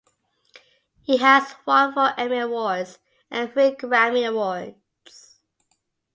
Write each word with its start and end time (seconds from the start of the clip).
He 1.03 1.17
has 1.17 1.53
won 1.63 1.93
four 1.93 2.13
Emmy 2.19 2.39
Awards 2.39 2.97
and 3.29 3.53
three 3.53 3.69
Grammy 3.75 4.27
Awards. 4.27 5.37